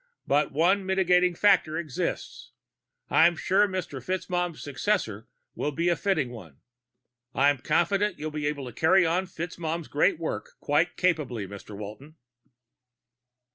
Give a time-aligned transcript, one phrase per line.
[0.25, 2.53] "But one mitigating factor exists.
[3.11, 4.01] I'm sure Mr.
[4.03, 6.61] FitzMaugham's successor will be a fitting one.
[7.35, 11.77] I'm confident you'll be able to carry on FitzMaugham's great work quite capably, Mr.
[11.77, 12.15] Walton."